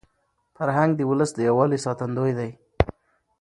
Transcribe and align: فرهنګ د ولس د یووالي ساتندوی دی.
فرهنګ 0.55 0.91
د 0.95 1.01
ولس 1.09 1.31
د 1.35 1.39
یووالي 1.47 1.77
ساتندوی 1.85 2.31
دی. 2.39 2.51